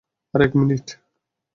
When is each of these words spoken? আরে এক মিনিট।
আরে 0.33 0.43
এক 0.47 0.53
মিনিট। 0.59 0.85